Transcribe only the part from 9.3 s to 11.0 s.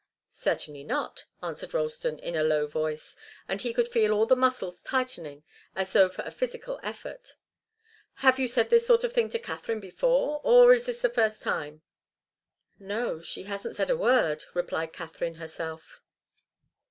Katharine before, or is